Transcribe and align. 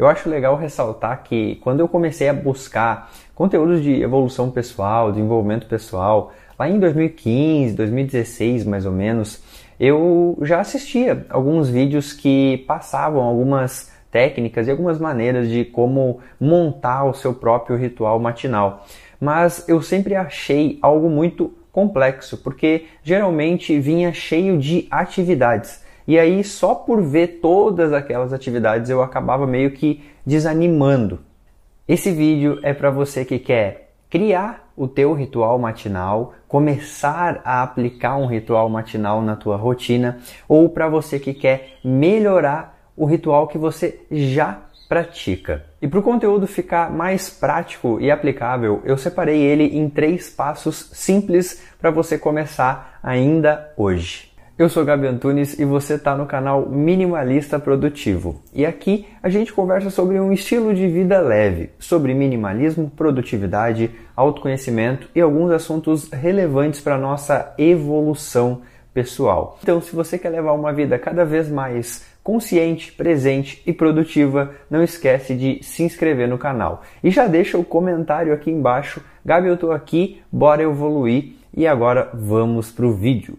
Eu 0.00 0.06
acho 0.06 0.30
legal 0.30 0.56
ressaltar 0.56 1.22
que 1.24 1.56
quando 1.56 1.80
eu 1.80 1.86
comecei 1.86 2.26
a 2.26 2.32
buscar 2.32 3.12
conteúdos 3.34 3.82
de 3.82 4.00
evolução 4.00 4.50
pessoal, 4.50 5.12
desenvolvimento 5.12 5.66
pessoal, 5.66 6.32
lá 6.58 6.66
em 6.66 6.80
2015, 6.80 7.74
2016 7.74 8.64
mais 8.64 8.86
ou 8.86 8.92
menos, 8.92 9.42
eu 9.78 10.38
já 10.40 10.58
assistia 10.58 11.26
alguns 11.28 11.68
vídeos 11.68 12.14
que 12.14 12.64
passavam 12.66 13.20
algumas 13.20 13.92
técnicas 14.10 14.66
e 14.66 14.70
algumas 14.70 14.98
maneiras 14.98 15.50
de 15.50 15.66
como 15.66 16.20
montar 16.40 17.04
o 17.04 17.12
seu 17.12 17.34
próprio 17.34 17.76
ritual 17.76 18.18
matinal. 18.18 18.86
Mas 19.20 19.68
eu 19.68 19.82
sempre 19.82 20.14
achei 20.14 20.78
algo 20.80 21.10
muito 21.10 21.52
complexo, 21.70 22.38
porque 22.38 22.86
geralmente 23.02 23.78
vinha 23.78 24.14
cheio 24.14 24.56
de 24.56 24.88
atividades. 24.90 25.84
E 26.10 26.18
aí, 26.18 26.42
só 26.42 26.74
por 26.74 27.00
ver 27.00 27.38
todas 27.40 27.92
aquelas 27.92 28.32
atividades, 28.32 28.90
eu 28.90 29.00
acabava 29.00 29.46
meio 29.46 29.70
que 29.70 30.02
desanimando. 30.26 31.20
Esse 31.86 32.10
vídeo 32.10 32.58
é 32.64 32.74
para 32.74 32.90
você 32.90 33.24
que 33.24 33.38
quer 33.38 33.92
criar 34.10 34.72
o 34.76 34.88
teu 34.88 35.12
ritual 35.12 35.56
matinal, 35.56 36.34
começar 36.48 37.40
a 37.44 37.62
aplicar 37.62 38.16
um 38.16 38.26
ritual 38.26 38.68
matinal 38.68 39.22
na 39.22 39.36
tua 39.36 39.56
rotina, 39.56 40.18
ou 40.48 40.68
para 40.68 40.88
você 40.88 41.20
que 41.20 41.32
quer 41.32 41.78
melhorar 41.84 42.90
o 42.96 43.04
ritual 43.04 43.46
que 43.46 43.56
você 43.56 44.00
já 44.10 44.62
pratica. 44.88 45.64
E 45.80 45.86
para 45.86 46.00
o 46.00 46.02
conteúdo 46.02 46.48
ficar 46.48 46.90
mais 46.90 47.30
prático 47.30 47.98
e 48.00 48.10
aplicável, 48.10 48.82
eu 48.84 48.98
separei 48.98 49.40
ele 49.40 49.78
em 49.78 49.88
três 49.88 50.28
passos 50.28 50.90
simples 50.92 51.62
para 51.80 51.92
você 51.92 52.18
começar 52.18 52.98
ainda 53.00 53.72
hoje. 53.76 54.29
Eu 54.60 54.68
sou 54.68 54.84
Gabi 54.84 55.06
Antunes 55.06 55.58
e 55.58 55.64
você 55.64 55.94
está 55.94 56.14
no 56.14 56.26
canal 56.26 56.68
Minimalista 56.68 57.58
Produtivo. 57.58 58.42
E 58.52 58.66
aqui 58.66 59.06
a 59.22 59.30
gente 59.30 59.54
conversa 59.54 59.88
sobre 59.88 60.20
um 60.20 60.30
estilo 60.30 60.74
de 60.74 60.86
vida 60.86 61.18
leve, 61.18 61.70
sobre 61.78 62.12
minimalismo, 62.12 62.92
produtividade, 62.94 63.90
autoconhecimento 64.14 65.08
e 65.14 65.20
alguns 65.22 65.50
assuntos 65.50 66.10
relevantes 66.10 66.78
para 66.78 66.98
nossa 66.98 67.54
evolução 67.56 68.60
pessoal. 68.92 69.58
Então, 69.62 69.80
se 69.80 69.96
você 69.96 70.18
quer 70.18 70.28
levar 70.28 70.52
uma 70.52 70.74
vida 70.74 70.98
cada 70.98 71.24
vez 71.24 71.48
mais 71.48 72.04
consciente, 72.22 72.92
presente 72.92 73.62
e 73.66 73.72
produtiva, 73.72 74.50
não 74.68 74.82
esquece 74.82 75.34
de 75.34 75.60
se 75.62 75.84
inscrever 75.84 76.28
no 76.28 76.36
canal. 76.36 76.82
E 77.02 77.10
já 77.10 77.26
deixa 77.26 77.56
o 77.56 77.64
comentário 77.64 78.34
aqui 78.34 78.50
embaixo. 78.50 79.02
Gabi, 79.24 79.48
eu 79.48 79.54
estou 79.54 79.72
aqui, 79.72 80.20
bora 80.30 80.62
evoluir. 80.62 81.32
E 81.56 81.66
agora 81.66 82.10
vamos 82.12 82.70
para 82.70 82.84
o 82.84 82.92
vídeo. 82.92 83.38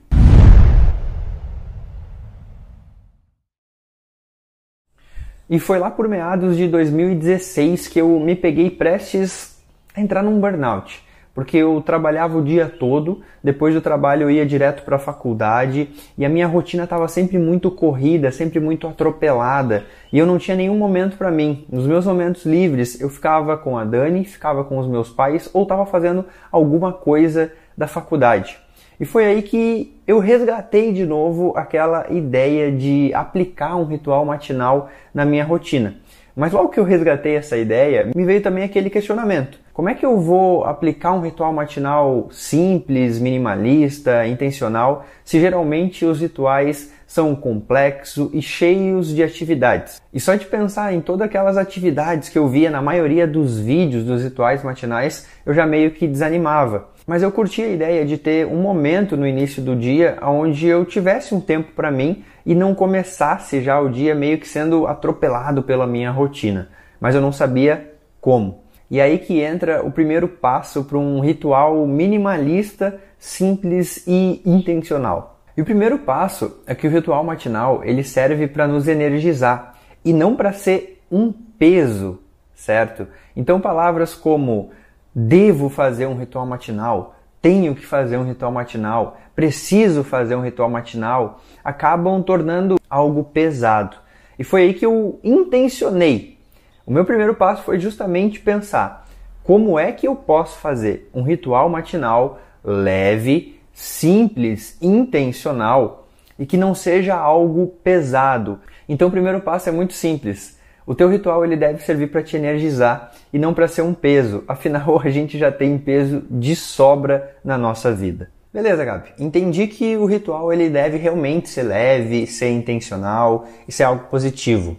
E 5.52 5.60
foi 5.60 5.80
lá 5.80 5.92
por 5.92 6.08
meados 6.08 6.56
de 6.56 6.66
2016 6.66 7.90
que 7.90 8.00
eu 8.00 8.18
me 8.22 8.38
peguei 8.38 8.70
prestes 8.70 9.62
a 9.94 10.00
entrar 10.00 10.24
num 10.24 10.40
burnout. 10.40 11.04
Porque 11.36 11.58
eu 11.58 11.82
trabalhava 11.86 12.38
o 12.38 12.42
dia 12.42 12.70
todo, 12.70 13.20
depois 13.44 13.74
do 13.74 13.82
trabalho 13.82 14.24
eu 14.24 14.32
ia 14.32 14.46
direto 14.46 14.84
para 14.84 14.96
a 14.96 15.00
faculdade 15.00 15.90
e 16.18 16.24
a 16.24 16.30
minha 16.30 16.48
rotina 16.48 16.86
estava 16.86 17.06
sempre 17.10 17.38
muito 17.38 17.70
corrida, 17.70 18.32
sempre 18.32 18.62
muito 18.62 18.88
atropelada 18.88 19.84
e 20.14 20.18
eu 20.18 20.26
não 20.26 20.38
tinha 20.38 20.56
nenhum 20.56 20.78
momento 20.78 21.18
para 21.18 21.30
mim. 21.30 21.66
Nos 21.70 21.86
meus 21.86 22.06
momentos 22.06 22.46
livres 22.46 23.02
eu 23.02 23.10
ficava 23.10 23.58
com 23.58 23.78
a 23.78 23.84
Dani, 23.84 24.24
ficava 24.24 24.64
com 24.64 24.78
os 24.78 24.88
meus 24.88 25.10
pais 25.10 25.50
ou 25.52 25.64
estava 25.64 25.86
fazendo 25.86 26.24
alguma 26.50 26.94
coisa 26.94 27.52
da 27.78 27.88
faculdade. 27.88 28.58
E 29.02 29.06
foi 29.06 29.26
aí 29.26 29.42
que 29.42 30.00
eu 30.06 30.20
resgatei 30.20 30.94
de 30.94 31.08
novo 31.08 31.54
aquela 31.58 32.06
ideia 32.12 32.72
de 32.72 33.12
aplicar 33.16 33.76
um 33.76 33.84
ritual 33.84 34.24
matinal 34.24 34.92
na 35.12 35.26
minha 35.26 35.44
rotina. 35.44 35.96
Mas 36.36 36.54
logo 36.54 36.70
que 36.70 36.80
eu 36.80 36.84
resgatei 36.84 37.36
essa 37.36 37.58
ideia, 37.58 38.12
me 38.16 38.24
veio 38.24 38.44
também 38.44 38.64
aquele 38.64 38.92
questionamento. 38.92 39.60
Como 39.74 39.90
é 39.90 39.96
que 39.96 40.06
eu 40.06 40.20
vou 40.20 40.66
aplicar 40.66 41.14
um 41.14 41.22
ritual 41.22 41.52
matinal 41.52 42.28
simples, 42.30 43.20
minimalista, 43.20 44.28
intencional, 44.28 45.04
se 45.26 45.40
geralmente 45.40 46.06
os 46.06 46.22
rituais 46.22 46.94
são 47.08 47.36
complexos 47.36 48.30
e 48.32 48.40
cheios 48.40 49.08
de 49.16 49.24
atividades? 49.24 50.00
E 50.14 50.20
só 50.20 50.36
de 50.36 50.46
pensar 50.46 50.94
em 50.94 51.02
todas 51.02 51.26
aquelas 51.26 51.58
atividades 51.58 52.30
que 52.30 52.38
eu 52.38 52.48
via 52.48 52.70
na 52.70 52.84
maioria 52.84 53.26
dos 53.26 53.60
vídeos 53.60 54.04
dos 54.04 54.24
rituais 54.24 54.64
matinais, 54.64 55.28
eu 55.44 55.56
já 55.56 55.66
meio 55.66 55.90
que 55.90 56.08
desanimava. 56.08 56.91
Mas 57.06 57.24
eu 57.24 57.32
curti 57.32 57.62
a 57.62 57.68
ideia 57.68 58.06
de 58.06 58.18
ter 58.18 58.46
um 58.46 58.62
momento 58.62 59.18
no 59.18 59.26
início 59.26 59.62
do 59.62 59.76
dia 59.76 60.18
onde 60.22 60.68
eu 60.68 60.86
tivesse 60.86 61.34
um 61.34 61.42
tempo 61.42 61.72
para 61.76 61.92
mim 61.92 62.24
e 62.46 62.54
não 62.54 62.76
começasse 62.76 63.62
já 63.62 63.80
o 63.80 63.90
dia 63.90 64.14
meio 64.14 64.38
que 64.38 64.48
sendo 64.48 64.88
atropelado 64.88 65.64
pela 65.64 65.88
minha 65.88 66.12
rotina. 66.12 66.70
Mas 67.00 67.16
eu 67.16 67.22
não 67.22 67.32
sabia 67.32 67.94
como. 68.20 68.64
E 68.90 69.00
aí 69.00 69.18
que 69.20 69.40
entra 69.40 69.84
o 69.86 69.92
primeiro 69.92 70.28
passo 70.28 70.84
para 70.84 70.98
um 70.98 71.22
ritual 71.22 71.86
minimalista, 71.88 73.00
simples 73.18 74.06
e 74.06 74.42
intencional. 74.46 75.40
E 75.56 75.62
o 75.62 75.66
primeiro 75.66 76.00
passo 76.00 76.62
é 76.68 76.76
que 76.76 76.88
o 76.88 76.92
ritual 76.92 77.24
matinal 77.24 77.84
ele 77.84 78.04
serve 78.04 78.48
para 78.48 78.68
nos 78.68 78.88
energizar 78.88 79.76
e 80.04 80.14
não 80.14 80.36
para 80.36 80.54
ser 80.54 81.02
um 81.12 81.32
peso, 81.32 82.20
certo? 82.54 83.08
Então 83.36 83.60
palavras 83.60 84.14
como 84.14 84.72
devo 85.14 85.70
fazer 85.70 86.06
um 86.06 86.16
ritual 86.16 86.46
matinal, 86.46 87.16
tenho 87.42 87.76
que 87.76 87.86
fazer 87.86 88.18
um 88.18 88.24
ritual 88.24 88.52
matinal, 88.52 89.18
preciso 89.36 90.04
fazer 90.04 90.36
um 90.36 90.44
ritual 90.44 90.70
matinal, 90.70 91.42
acabam 91.64 92.22
tornando 92.22 92.78
algo 92.90 93.24
pesado. 93.24 93.98
E 94.38 94.44
foi 94.44 94.64
aí 94.64 94.74
que 94.74 94.86
eu 94.86 95.20
intencionei. 95.24 96.38
O 96.86 96.92
meu 96.92 97.06
primeiro 97.06 97.36
passo 97.36 97.64
foi 97.64 97.80
justamente 97.80 98.40
pensar 98.40 99.08
como 99.44 99.78
é 99.78 99.92
que 99.92 100.08
eu 100.08 100.16
posso 100.16 100.60
fazer 100.60 101.10
um 101.14 101.24
ritual 101.24 101.70
matinal 101.70 102.40
leve, 102.64 103.60
simples, 103.74 104.78
intencional 104.82 106.08
e 106.38 106.46
que 106.46 106.58
não 106.58 106.76
seja 106.76 107.16
algo 107.16 107.68
pesado. 107.84 108.60
Então 108.88 109.08
o 109.08 109.12
primeiro 109.12 109.42
passo 109.42 109.70
é 109.70 109.72
muito 109.72 109.94
simples 109.94 110.60
o 110.86 110.96
teu 110.96 111.10
ritual 111.10 111.44
ele 111.44 111.56
deve 111.56 111.84
servir 111.84 112.08
para 112.08 112.24
te 112.24 112.36
energizar 112.36 113.12
e 113.32 113.40
não 113.40 113.54
para 113.54 113.68
ser 113.68 113.82
um 113.82 113.94
peso. 113.94 114.44
Afinal, 114.48 115.00
a 115.04 115.10
gente 115.10 115.38
já 115.38 115.52
tem 115.52 115.78
peso 115.78 116.24
de 116.30 116.56
sobra 116.56 117.36
na 117.44 117.58
nossa 117.58 117.94
vida. 117.94 118.30
Beleza, 118.54 118.84
Gabi. 118.84 119.10
Entendi 119.18 119.68
que 119.68 119.96
o 119.96 120.06
ritual 120.06 120.52
ele 120.52 120.70
deve 120.70 120.98
realmente 120.98 121.48
ser 121.48 121.64
leve, 121.64 122.28
ser 122.28 122.50
intencional 122.50 123.48
e 123.66 123.72
ser 123.72 123.84
algo 123.84 124.06
positivo 124.10 124.76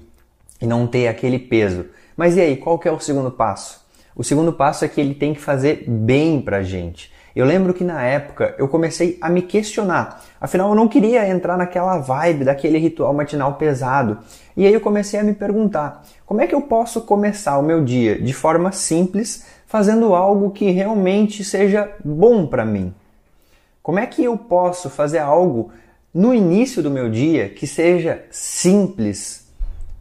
e 0.61 0.67
não 0.67 0.87
ter 0.87 1.09
aquele 1.09 1.39
peso. 1.39 1.87
Mas 2.15 2.37
e 2.37 2.41
aí, 2.41 2.57
qual 2.57 2.79
que 2.79 2.87
é 2.87 2.93
o 2.93 3.01
segundo 3.01 3.31
passo? 3.31 3.83
O 4.15 4.23
segundo 4.23 4.53
passo 4.53 4.85
é 4.85 4.89
que 4.89 5.01
ele 5.01 5.15
tem 5.15 5.33
que 5.33 5.41
fazer 5.41 5.85
bem 5.89 6.41
pra 6.41 6.63
gente. 6.63 7.11
Eu 7.35 7.47
lembro 7.47 7.73
que 7.73 7.83
na 7.83 8.03
época 8.03 8.55
eu 8.59 8.69
comecei 8.69 9.17
a 9.21 9.29
me 9.31 9.41
questionar. 9.41 10.23
Afinal, 10.39 10.69
eu 10.69 10.75
não 10.75 10.87
queria 10.87 11.27
entrar 11.27 11.57
naquela 11.57 11.99
vibe 11.99 12.45
daquele 12.45 12.79
ritual 12.79 13.15
matinal 13.15 13.55
pesado. 13.55 14.19
E 14.55 14.67
aí 14.67 14.73
eu 14.73 14.81
comecei 14.81 15.19
a 15.19 15.25
me 15.25 15.33
perguntar: 15.33 16.05
como 16.27 16.43
é 16.43 16.47
que 16.47 16.55
eu 16.55 16.61
posso 16.61 17.01
começar 17.03 17.59
o 17.59 17.63
meu 17.63 17.83
dia 17.83 18.21
de 18.21 18.35
forma 18.35 18.71
simples, 18.71 19.47
fazendo 19.67 20.15
algo 20.15 20.51
que 20.51 20.71
realmente 20.71 21.43
seja 21.43 21.91
bom 22.05 22.47
para 22.47 22.67
mim? 22.67 22.95
Como 23.83 23.99
é 23.99 24.07
que 24.07 24.23
eu 24.23 24.37
posso 24.37 24.91
fazer 24.91 25.19
algo 25.19 25.73
no 26.13 26.35
início 26.35 26.83
do 26.83 26.91
meu 26.91 27.09
dia 27.09 27.49
que 27.49 27.67
seja 27.67 28.23
simples, 28.31 29.49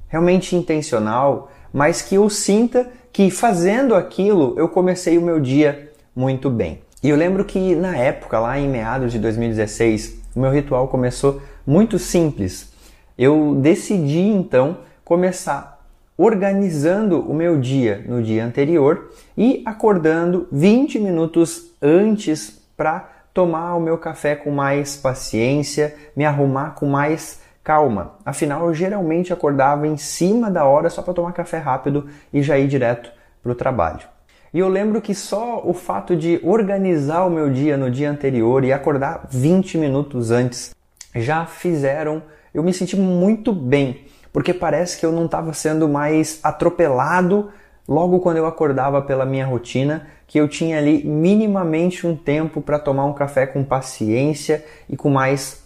realmente 0.09 0.55
intencional, 0.55 1.49
mas 1.73 2.01
que 2.01 2.15
eu 2.15 2.29
sinta 2.29 2.91
que 3.13 3.31
fazendo 3.31 3.95
aquilo 3.95 4.53
eu 4.57 4.67
comecei 4.67 5.17
o 5.17 5.21
meu 5.21 5.39
dia 5.39 5.89
muito 6.13 6.49
bem? 6.49 6.81
E 7.03 7.09
eu 7.09 7.17
lembro 7.17 7.43
que 7.43 7.75
na 7.75 7.97
época, 7.97 8.39
lá 8.39 8.59
em 8.59 8.69
meados 8.69 9.11
de 9.11 9.17
2016, 9.19 10.21
o 10.35 10.39
meu 10.39 10.51
ritual 10.51 10.87
começou 10.87 11.41
muito 11.65 11.97
simples. 11.97 12.71
eu 13.17 13.55
decidi 13.55 14.19
então 14.19 14.77
começar 15.03 15.79
organizando 16.17 17.19
o 17.19 17.33
meu 17.33 17.59
dia 17.59 18.05
no 18.07 18.21
dia 18.21 18.45
anterior 18.45 19.11
e 19.35 19.63
acordando 19.65 20.47
20 20.51 20.99
minutos 20.99 21.73
antes 21.81 22.61
para 22.77 23.09
tomar 23.33 23.75
o 23.75 23.79
meu 23.79 23.97
café 23.97 24.35
com 24.35 24.51
mais 24.51 24.95
paciência, 24.95 25.95
me 26.15 26.23
arrumar 26.23 26.75
com 26.75 26.85
mais 26.85 27.41
calma. 27.63 28.15
Afinal, 28.23 28.67
eu 28.67 28.73
geralmente 28.73 29.33
acordava 29.33 29.87
em 29.87 29.97
cima 29.97 30.51
da 30.51 30.65
hora 30.65 30.89
só 30.89 31.01
para 31.01 31.13
tomar 31.13 31.33
café 31.33 31.57
rápido 31.57 32.07
e 32.31 32.43
já 32.43 32.57
ir 32.57 32.67
direto 32.67 33.11
para 33.41 33.51
o 33.51 33.55
trabalho. 33.55 34.10
E 34.53 34.59
eu 34.59 34.67
lembro 34.67 35.01
que 35.01 35.15
só 35.15 35.61
o 35.63 35.73
fato 35.73 36.15
de 36.15 36.39
organizar 36.43 37.25
o 37.25 37.29
meu 37.29 37.49
dia 37.49 37.77
no 37.77 37.89
dia 37.89 38.11
anterior 38.11 38.65
e 38.65 38.73
acordar 38.73 39.27
20 39.29 39.77
minutos 39.77 40.29
antes 40.29 40.75
já 41.15 41.45
fizeram 41.45 42.21
eu 42.53 42.61
me 42.61 42.73
sentir 42.73 42.97
muito 42.97 43.53
bem, 43.53 44.05
porque 44.33 44.53
parece 44.53 44.99
que 44.99 45.05
eu 45.05 45.11
não 45.11 45.25
estava 45.25 45.53
sendo 45.53 45.87
mais 45.87 46.39
atropelado 46.43 47.49
logo 47.87 48.19
quando 48.19 48.37
eu 48.37 48.45
acordava 48.45 49.01
pela 49.01 49.25
minha 49.25 49.45
rotina, 49.45 50.07
que 50.27 50.37
eu 50.37 50.49
tinha 50.49 50.77
ali 50.77 51.01
minimamente 51.05 52.05
um 52.05 52.15
tempo 52.15 52.61
para 52.61 52.77
tomar 52.77 53.05
um 53.05 53.13
café 53.13 53.45
com 53.45 53.63
paciência 53.63 54.65
e 54.89 54.97
com 54.97 55.09
mais 55.09 55.63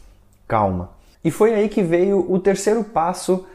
calma. 0.47 0.91
E 1.23 1.31
foi 1.31 1.55
aí 1.55 1.69
que 1.69 1.81
veio 1.81 2.23
o 2.31 2.37
terceiro 2.37 2.83
passo 2.83 3.47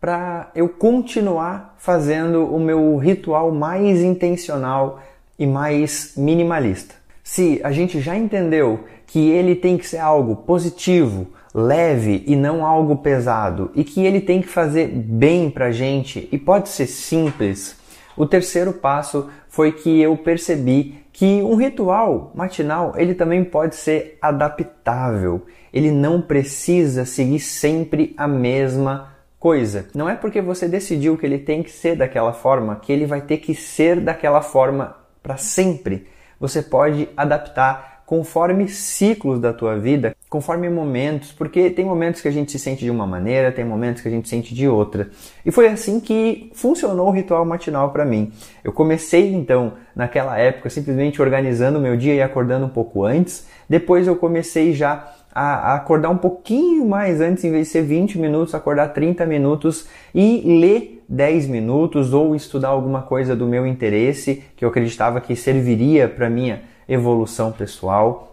para 0.00 0.50
eu 0.54 0.68
continuar 0.68 1.74
fazendo 1.78 2.44
o 2.46 2.58
meu 2.58 2.96
ritual 2.96 3.52
mais 3.52 4.00
intencional 4.00 5.00
e 5.38 5.46
mais 5.46 6.14
minimalista. 6.16 6.94
Se 7.22 7.60
a 7.62 7.70
gente 7.70 8.00
já 8.00 8.16
entendeu 8.16 8.80
que 9.06 9.30
ele 9.30 9.54
tem 9.54 9.76
que 9.76 9.86
ser 9.86 9.98
algo 9.98 10.36
positivo, 10.36 11.28
leve 11.54 12.24
e 12.26 12.34
não 12.34 12.64
algo 12.64 12.96
pesado, 12.96 13.70
e 13.74 13.84
que 13.84 14.04
ele 14.04 14.20
tem 14.20 14.40
que 14.40 14.48
fazer 14.48 14.88
bem 14.88 15.50
para 15.50 15.66
a 15.66 15.72
gente 15.72 16.28
e 16.32 16.38
pode 16.38 16.70
ser 16.70 16.86
simples, 16.86 17.76
o 18.16 18.26
terceiro 18.26 18.72
passo 18.72 19.28
foi 19.48 19.72
que 19.72 20.00
eu 20.00 20.16
percebi 20.16 21.00
que 21.12 21.42
um 21.42 21.56
ritual 21.56 22.32
matinal 22.34 22.94
ele 22.96 23.14
também 23.14 23.44
pode 23.44 23.76
ser 23.76 24.16
adaptável. 24.22 25.46
Ele 25.72 25.90
não 25.90 26.22
precisa 26.22 27.04
seguir 27.04 27.40
sempre 27.40 28.14
a 28.16 28.26
mesma 28.26 29.08
coisa. 29.40 29.88
Não 29.94 30.08
é 30.08 30.14
porque 30.14 30.42
você 30.42 30.68
decidiu 30.68 31.16
que 31.16 31.24
ele 31.24 31.38
tem 31.38 31.62
que 31.62 31.70
ser 31.70 31.96
daquela 31.96 32.34
forma 32.34 32.76
que 32.76 32.92
ele 32.92 33.06
vai 33.06 33.22
ter 33.22 33.38
que 33.38 33.54
ser 33.54 33.98
daquela 33.98 34.42
forma 34.42 34.94
para 35.22 35.38
sempre. 35.38 36.06
Você 36.38 36.62
pode 36.62 37.08
adaptar 37.16 38.02
conforme 38.04 38.68
ciclos 38.68 39.40
da 39.40 39.52
tua 39.52 39.78
vida, 39.78 40.16
conforme 40.28 40.68
momentos, 40.68 41.30
porque 41.30 41.70
tem 41.70 41.84
momentos 41.84 42.20
que 42.20 42.26
a 42.26 42.30
gente 42.30 42.50
se 42.50 42.58
sente 42.58 42.84
de 42.84 42.90
uma 42.90 43.06
maneira, 43.06 43.52
tem 43.52 43.64
momentos 43.64 44.02
que 44.02 44.08
a 44.08 44.10
gente 44.10 44.28
se 44.28 44.34
sente 44.34 44.52
de 44.52 44.66
outra. 44.66 45.08
E 45.46 45.52
foi 45.52 45.68
assim 45.68 46.00
que 46.00 46.50
funcionou 46.52 47.06
o 47.06 47.12
ritual 47.12 47.44
matinal 47.44 47.92
para 47.92 48.04
mim. 48.04 48.32
Eu 48.64 48.72
comecei 48.72 49.32
então 49.32 49.74
naquela 49.94 50.36
época 50.36 50.68
simplesmente 50.68 51.22
organizando 51.22 51.78
o 51.78 51.80
meu 51.80 51.96
dia 51.96 52.14
e 52.14 52.20
acordando 52.20 52.66
um 52.66 52.70
pouco 52.70 53.04
antes. 53.04 53.46
Depois 53.68 54.08
eu 54.08 54.16
comecei 54.16 54.72
já 54.72 55.14
a, 55.34 55.74
acordar 55.74 56.10
um 56.10 56.16
pouquinho 56.16 56.86
mais 56.86 57.20
antes, 57.20 57.44
em 57.44 57.50
vez 57.50 57.66
de 57.66 57.72
ser 57.72 57.82
20 57.82 58.18
minutos, 58.18 58.54
acordar 58.54 58.88
30 58.88 59.24
minutos 59.26 59.86
e 60.14 60.42
ler 60.60 61.02
10 61.08 61.46
minutos 61.48 62.12
ou 62.12 62.34
estudar 62.34 62.68
alguma 62.68 63.02
coisa 63.02 63.34
do 63.34 63.46
meu 63.46 63.66
interesse 63.66 64.42
que 64.56 64.64
eu 64.64 64.68
acreditava 64.68 65.20
que 65.20 65.34
serviria 65.34 66.08
para 66.08 66.30
minha 66.30 66.62
evolução 66.88 67.52
pessoal. 67.52 68.30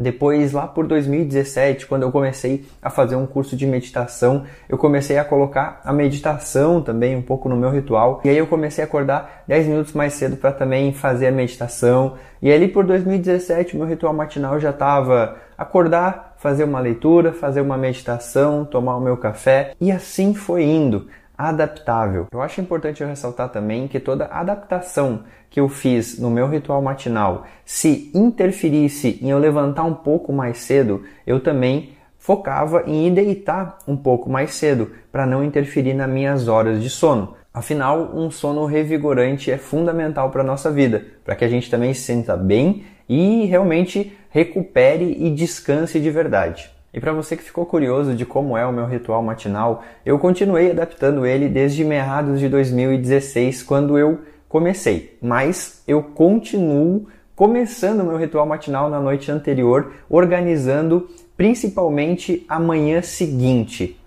Depois, 0.00 0.52
lá 0.52 0.66
por 0.66 0.86
2017, 0.86 1.86
quando 1.86 2.04
eu 2.04 2.10
comecei 2.10 2.64
a 2.80 2.88
fazer 2.88 3.16
um 3.16 3.26
curso 3.26 3.54
de 3.54 3.66
meditação, 3.66 4.44
eu 4.66 4.78
comecei 4.78 5.18
a 5.18 5.24
colocar 5.24 5.78
a 5.84 5.92
meditação 5.92 6.80
também 6.80 7.14
um 7.14 7.20
pouco 7.20 7.50
no 7.50 7.56
meu 7.56 7.70
ritual. 7.70 8.22
E 8.24 8.30
aí 8.30 8.38
eu 8.38 8.46
comecei 8.46 8.82
a 8.82 8.86
acordar 8.86 9.44
10 9.46 9.66
minutos 9.66 9.92
mais 9.92 10.14
cedo 10.14 10.38
para 10.38 10.52
também 10.52 10.94
fazer 10.94 11.26
a 11.26 11.30
meditação. 11.30 12.14
E 12.40 12.50
ali 12.50 12.66
por 12.66 12.86
2017, 12.86 13.76
meu 13.76 13.86
ritual 13.86 14.14
matinal 14.14 14.58
já 14.58 14.70
estava 14.70 15.36
acordar, 15.58 16.29
fazer 16.40 16.64
uma 16.64 16.80
leitura, 16.80 17.34
fazer 17.34 17.60
uma 17.60 17.76
meditação, 17.76 18.64
tomar 18.64 18.96
o 18.96 19.00
meu 19.00 19.16
café. 19.18 19.74
E 19.78 19.92
assim 19.92 20.32
foi 20.32 20.64
indo 20.64 21.06
adaptável. 21.36 22.28
Eu 22.32 22.40
acho 22.40 22.62
importante 22.62 23.02
eu 23.02 23.08
ressaltar 23.08 23.50
também 23.50 23.86
que 23.86 24.00
toda 24.00 24.24
adaptação 24.24 25.24
que 25.50 25.60
eu 25.60 25.68
fiz 25.68 26.18
no 26.18 26.30
meu 26.30 26.48
ritual 26.48 26.80
matinal, 26.80 27.44
se 27.64 28.10
interferisse 28.14 29.18
em 29.20 29.30
eu 29.30 29.38
levantar 29.38 29.84
um 29.84 29.94
pouco 29.94 30.32
mais 30.32 30.58
cedo, 30.58 31.02
eu 31.26 31.40
também 31.40 31.92
focava 32.18 32.84
em 32.86 33.08
ir 33.08 33.10
deitar 33.10 33.76
um 33.86 33.96
pouco 33.96 34.30
mais 34.30 34.52
cedo 34.52 34.92
para 35.12 35.26
não 35.26 35.44
interferir 35.44 35.92
nas 35.92 36.08
minhas 36.08 36.48
horas 36.48 36.82
de 36.82 36.88
sono. 36.88 37.34
Afinal, 37.52 38.12
um 38.14 38.30
sono 38.30 38.64
revigorante 38.64 39.50
é 39.50 39.58
fundamental 39.58 40.30
para 40.30 40.40
a 40.40 40.46
nossa 40.46 40.70
vida, 40.70 41.04
para 41.22 41.34
que 41.34 41.44
a 41.44 41.48
gente 41.48 41.70
também 41.70 41.92
se 41.92 42.02
sinta 42.02 42.34
bem 42.36 42.84
e 43.08 43.44
realmente 43.46 44.16
recupere 44.30 45.16
e 45.18 45.30
descanse 45.30 46.00
de 46.00 46.10
verdade. 46.10 46.70
E 46.92 46.98
para 46.98 47.12
você 47.12 47.36
que 47.36 47.42
ficou 47.42 47.66
curioso 47.66 48.14
de 48.14 48.24
como 48.24 48.56
é 48.56 48.66
o 48.66 48.72
meu 48.72 48.86
ritual 48.86 49.22
matinal, 49.22 49.84
eu 50.04 50.18
continuei 50.18 50.70
adaptando 50.70 51.24
ele 51.24 51.48
desde 51.48 51.84
meados 51.84 52.40
de 52.40 52.48
2016, 52.48 53.62
quando 53.62 53.96
eu 53.96 54.20
comecei. 54.48 55.16
Mas 55.22 55.82
eu 55.86 56.02
continuo 56.02 57.06
começando 57.36 58.00
o 58.00 58.04
meu 58.04 58.16
ritual 58.16 58.44
matinal 58.44 58.90
na 58.90 59.00
noite 59.00 59.30
anterior, 59.30 59.92
organizando 60.08 61.08
principalmente 61.36 62.44
a 62.48 62.58
manhã 62.58 63.00
seguinte. 63.02 63.98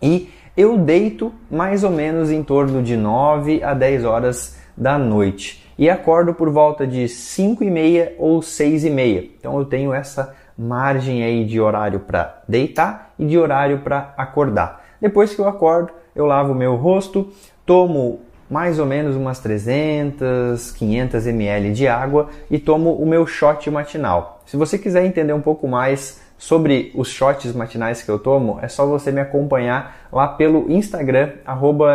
E 0.00 0.30
eu 0.56 0.78
deito 0.78 1.32
mais 1.50 1.84
ou 1.84 1.90
menos 1.90 2.30
em 2.30 2.42
torno 2.42 2.82
de 2.82 2.96
9 2.96 3.62
a 3.62 3.74
10 3.74 4.04
horas 4.04 4.58
da 4.76 4.98
noite 4.98 5.67
e 5.78 5.88
acordo 5.88 6.34
por 6.34 6.50
volta 6.50 6.86
de 6.86 7.08
5 7.08 7.62
e 7.62 7.70
meia 7.70 8.14
ou 8.18 8.42
6 8.42 8.84
e 8.84 8.90
meia. 8.90 9.30
Então 9.38 9.56
eu 9.58 9.64
tenho 9.64 9.94
essa 9.94 10.34
margem 10.58 11.22
aí 11.22 11.44
de 11.44 11.60
horário 11.60 12.00
para 12.00 12.42
deitar 12.48 13.12
e 13.16 13.24
de 13.24 13.38
horário 13.38 13.78
para 13.78 14.12
acordar. 14.16 14.84
Depois 15.00 15.32
que 15.32 15.40
eu 15.40 15.46
acordo, 15.46 15.92
eu 16.16 16.26
lavo 16.26 16.52
meu 16.52 16.74
rosto, 16.74 17.32
tomo 17.64 18.20
mais 18.50 18.78
ou 18.78 18.86
menos 18.86 19.14
umas 19.14 19.38
300, 19.38 20.72
500 20.72 21.26
ml 21.26 21.72
de 21.72 21.86
água 21.86 22.28
e 22.50 22.58
tomo 22.58 22.94
o 22.94 23.06
meu 23.06 23.26
shot 23.26 23.70
matinal. 23.70 24.42
Se 24.46 24.56
você 24.56 24.78
quiser 24.78 25.04
entender 25.04 25.32
um 25.32 25.40
pouco 25.40 25.68
mais 25.68 26.20
sobre 26.36 26.90
os 26.94 27.08
shots 27.08 27.52
matinais 27.52 28.02
que 28.02 28.10
eu 28.10 28.18
tomo, 28.18 28.58
é 28.62 28.68
só 28.68 28.86
você 28.86 29.12
me 29.12 29.20
acompanhar 29.20 30.08
lá 30.10 30.26
pelo 30.26 30.70
Instagram, 30.70 31.32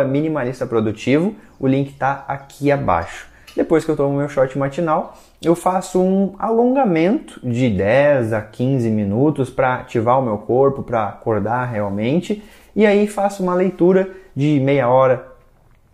@minimalistaprodutivo. 0.08 1.34
O 1.58 1.66
link 1.66 1.90
está 1.90 2.24
aqui 2.28 2.70
abaixo. 2.70 3.33
Depois 3.56 3.84
que 3.84 3.90
eu 3.90 3.96
tomo 3.96 4.16
meu 4.16 4.28
shot 4.28 4.58
matinal, 4.58 5.16
eu 5.40 5.54
faço 5.54 6.00
um 6.00 6.34
alongamento 6.38 7.40
de 7.42 7.70
10 7.70 8.32
a 8.32 8.42
15 8.42 8.90
minutos 8.90 9.48
para 9.48 9.76
ativar 9.76 10.18
o 10.18 10.22
meu 10.22 10.38
corpo, 10.38 10.82
para 10.82 11.08
acordar 11.08 11.66
realmente, 11.66 12.42
e 12.74 12.84
aí 12.84 13.06
faço 13.06 13.42
uma 13.42 13.54
leitura 13.54 14.10
de 14.34 14.58
meia 14.58 14.88
hora, 14.88 15.28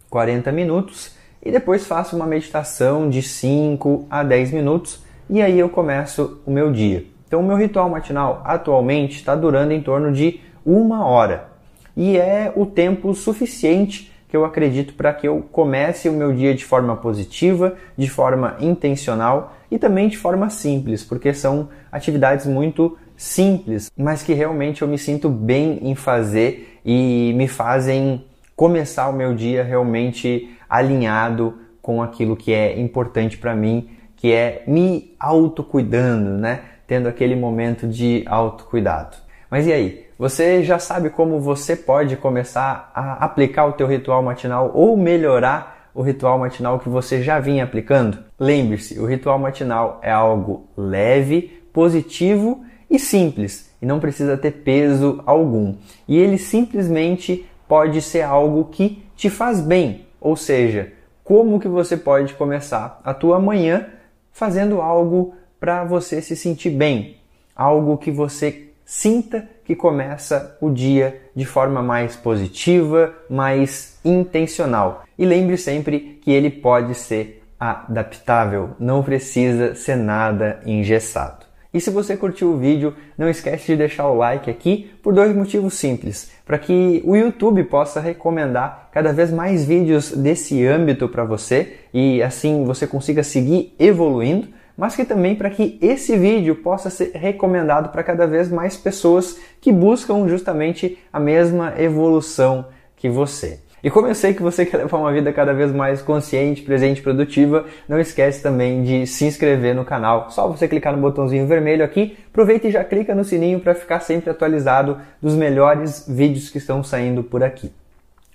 40 0.09 0.50
minutos, 0.50 1.14
e 1.43 1.50
depois 1.50 1.87
faço 1.87 2.17
uma 2.17 2.26
meditação 2.26 3.11
de 3.11 3.23
5 3.23 4.07
a 4.11 4.23
10 4.23 4.52
minutos, 4.52 5.05
e 5.29 5.43
aí 5.43 5.59
eu 5.59 5.69
começo 5.69 6.40
o 6.47 6.50
meu 6.50 6.73
dia. 6.73 7.05
Então, 7.26 7.40
o 7.40 7.45
meu 7.45 7.57
ritual 7.57 7.88
matinal 7.88 8.43
atualmente 8.45 9.17
está 9.17 9.37
durando 9.37 9.73
em 9.73 9.83
torno 9.83 10.11
de 10.11 10.40
uma 10.64 11.05
hora, 11.05 11.49
e 11.95 12.17
é 12.17 12.50
o 12.57 12.64
tempo 12.64 13.14
suficiente 13.14 14.11
que 14.30 14.37
eu 14.37 14.44
acredito 14.44 14.94
para 14.94 15.12
que 15.12 15.26
eu 15.26 15.44
comece 15.50 16.08
o 16.08 16.12
meu 16.12 16.32
dia 16.32 16.54
de 16.54 16.64
forma 16.64 16.96
positiva, 16.96 17.75
de 17.96 18.08
forma 18.08 18.56
intencional 18.60 19.56
e 19.68 19.78
também 19.78 20.08
de 20.08 20.16
forma 20.16 20.49
simples, 20.49 21.02
porque 21.02 21.34
são 21.34 21.68
atividades 21.90 22.46
muito 22.46 22.96
simples, 23.16 23.90
mas 23.96 24.22
que 24.22 24.32
realmente 24.32 24.82
eu 24.82 24.88
me 24.88 24.96
sinto 24.96 25.28
bem 25.28 25.80
em 25.82 25.94
fazer 25.96 26.80
e 26.84 27.32
me 27.37 27.49
fazem 27.49 28.25
começar 28.54 29.08
o 29.08 29.12
meu 29.12 29.34
dia 29.34 29.64
realmente 29.64 30.56
alinhado 30.68 31.58
com 31.82 32.00
aquilo 32.00 32.37
que 32.37 32.52
é 32.52 32.78
importante 32.78 33.37
para 33.37 33.54
mim, 33.54 33.90
que 34.16 34.32
é 34.32 34.62
me 34.66 35.14
autocuidando, 35.18 36.30
né? 36.38 36.60
Tendo 36.87 37.08
aquele 37.08 37.34
momento 37.34 37.88
de 37.88 38.22
autocuidado. 38.26 39.16
Mas 39.50 39.66
e 39.66 39.73
aí? 39.73 40.07
Você 40.19 40.62
já 40.62 40.78
sabe 40.78 41.11
como 41.11 41.40
você 41.40 41.75
pode 41.75 42.16
começar 42.16 42.90
a 42.95 43.25
aplicar 43.25 43.66
o 43.66 43.73
teu 43.73 43.87
ritual 43.87 44.23
matinal 44.23 44.71
ou 44.75 44.97
melhorar 44.97 45.90
o 45.95 46.02
ritual 46.02 46.38
matinal 46.38 46.78
que 46.78 46.88
você 46.88 47.23
já 47.23 47.40
vinha 47.40 47.64
aplicando? 47.64 48.19
Lembre-se, 48.38 48.99
o 49.00 49.07
ritual 49.07 49.38
matinal 49.38 49.99
é 50.02 50.11
algo 50.11 50.69
leve, 50.76 51.62
positivo 51.73 52.64
e 52.88 52.99
simples 52.99 53.71
e 53.80 53.87
não 53.87 53.99
precisa 53.99 54.37
ter 54.37 54.52
peso 54.52 55.23
algum. 55.26 55.75
E 56.07 56.16
ele 56.16 56.38
simplesmente 56.38 57.47
pode 57.66 58.02
ser 58.02 58.23
algo 58.23 58.66
que 58.66 59.02
te 59.16 59.30
faz 59.30 59.61
bem, 59.61 60.07
ou 60.21 60.37
seja, 60.37 60.92
como 61.25 61.61
que 61.61 61.69
você 61.69 61.97
pode 61.97 62.35
começar 62.35 63.00
a 63.04 63.14
tua 63.14 63.38
manhã 63.38 63.87
fazendo 64.33 64.80
algo 64.80 65.35
para 65.59 65.85
você 65.85 66.21
se 66.21 66.37
sentir 66.37 66.71
bem, 66.71 67.16
algo 67.54 67.97
que 67.97 68.11
você 68.11 68.69
sinta 68.90 69.49
que 69.64 69.76
começa 69.76 70.56
o 70.61 70.68
dia 70.68 71.23
de 71.32 71.44
forma 71.44 71.80
mais 71.80 72.16
positiva, 72.16 73.14
mais 73.30 73.97
intencional. 74.04 75.04
E 75.16 75.25
lembre 75.25 75.56
sempre 75.56 76.18
que 76.20 76.32
ele 76.32 76.50
pode 76.50 76.97
ser 76.97 77.40
adaptável, 77.59 78.70
não 78.80 79.00
precisa 79.00 79.76
ser 79.76 79.94
nada 79.94 80.59
engessado. 80.66 81.47
E 81.73 81.80
se 81.80 81.88
você 81.88 82.16
curtiu 82.16 82.49
o 82.50 82.59
vídeo, 82.59 82.92
não 83.16 83.28
esquece 83.28 83.66
de 83.68 83.76
deixar 83.76 84.09
o 84.09 84.16
like 84.16 84.50
aqui 84.50 84.90
por 85.00 85.14
dois 85.14 85.32
motivos 85.37 85.75
simples. 85.75 86.32
Para 86.44 86.59
que 86.59 87.00
o 87.04 87.14
YouTube 87.14 87.62
possa 87.62 88.00
recomendar 88.00 88.88
cada 88.90 89.12
vez 89.12 89.30
mais 89.30 89.64
vídeos 89.64 90.11
desse 90.11 90.66
âmbito 90.66 91.09
para 91.09 91.23
você 91.23 91.76
e 91.94 92.20
assim 92.25 92.64
você 92.64 92.88
consiga 92.88 93.23
seguir 93.23 93.73
evoluindo, 93.78 94.49
mas 94.80 94.96
que 94.96 95.04
também 95.04 95.34
para 95.34 95.50
que 95.50 95.78
esse 95.82 96.16
vídeo 96.16 96.56
possa 96.56 96.88
ser 96.88 97.10
recomendado 97.12 97.90
para 97.90 98.02
cada 98.02 98.26
vez 98.26 98.50
mais 98.50 98.78
pessoas 98.78 99.38
que 99.60 99.70
buscam 99.70 100.26
justamente 100.26 100.99
a 101.12 101.20
mesma 101.20 101.75
evolução 101.76 102.64
que 102.96 103.06
você. 103.06 103.60
E 103.84 103.90
como 103.90 104.06
eu 104.06 104.14
sei 104.14 104.32
que 104.32 104.42
você 104.42 104.64
quer 104.66 104.78
levar 104.78 104.96
uma 104.96 105.12
vida 105.12 105.30
cada 105.34 105.52
vez 105.52 105.70
mais 105.70 106.00
consciente, 106.00 106.62
presente 106.62 107.00
e 107.00 107.02
produtiva, 107.02 107.66
não 107.87 108.00
esquece 108.00 108.42
também 108.42 108.82
de 108.82 109.06
se 109.06 109.26
inscrever 109.26 109.75
no 109.75 109.84
canal. 109.84 110.30
Só 110.30 110.49
você 110.49 110.66
clicar 110.66 110.94
no 110.94 111.02
botãozinho 111.02 111.46
vermelho 111.46 111.84
aqui, 111.84 112.16
aproveita 112.30 112.66
e 112.66 112.70
já 112.70 112.82
clica 112.82 113.14
no 113.14 113.22
sininho 113.22 113.60
para 113.60 113.75
ficar 113.75 114.00
sempre 114.00 114.30
atualizado 114.30 114.96
dos 115.20 115.34
melhores 115.34 116.06
vídeos 116.08 116.49
que 116.49 116.56
estão 116.56 116.82
saindo 116.82 117.22
por 117.22 117.44
aqui. 117.44 117.70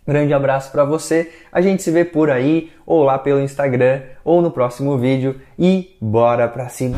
Grande 0.07 0.33
abraço 0.33 0.71
para 0.71 0.85
você. 0.85 1.31
A 1.51 1.61
gente 1.61 1.81
se 1.81 1.89
vê 1.89 2.05
por 2.05 2.29
aí, 2.29 2.71
ou 2.85 3.03
lá 3.03 3.17
pelo 3.17 3.41
Instagram, 3.41 4.01
ou 4.23 4.41
no 4.41 4.51
próximo 4.51 4.97
vídeo 4.97 5.41
e 5.57 5.97
bora 5.99 6.47
pra 6.47 6.69
cima. 6.69 6.97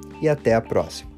e 0.21 0.29
até 0.29 0.53
a 0.53 0.61
próxima. 0.61 1.10